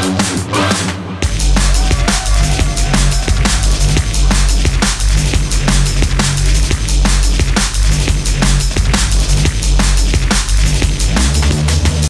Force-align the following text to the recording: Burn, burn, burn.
Burn, 0.00 0.16
burn, 0.16 0.50
burn. 0.50 0.99